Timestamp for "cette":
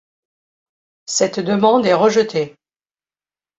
1.05-1.39